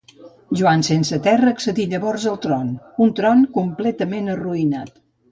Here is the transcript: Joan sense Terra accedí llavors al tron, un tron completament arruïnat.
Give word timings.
Joan 0.59 0.83
sense 0.85 1.17
Terra 1.25 1.51
accedí 1.55 1.83
llavors 1.91 2.25
al 2.31 2.39
tron, 2.45 2.71
un 3.05 3.11
tron 3.19 3.43
completament 3.59 4.31
arruïnat. 4.37 4.97